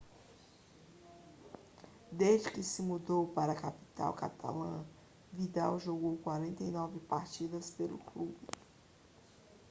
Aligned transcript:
desde 2.11 2.49
que 2.51 2.63
se 2.63 2.81
mudou 2.81 3.27
para 3.27 3.51
a 3.51 3.55
capital 3.61 4.13
catalã 4.13 4.83
vidal 5.31 5.77
jogou 5.77 6.17
49 6.17 6.97
partidas 7.01 7.69
pelo 7.69 7.99
clube 7.99 8.35